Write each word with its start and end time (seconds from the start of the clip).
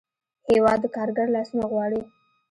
هېواد 0.49 0.79
د 0.83 0.85
کارګر 0.95 1.27
لاسونه 1.35 1.65
غواړي. 1.71 2.01